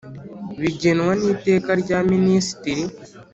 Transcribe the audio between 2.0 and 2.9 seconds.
Minisitiri